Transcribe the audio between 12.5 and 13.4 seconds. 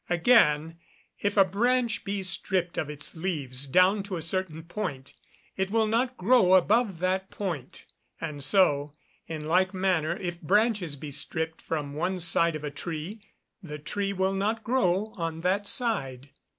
of a tree,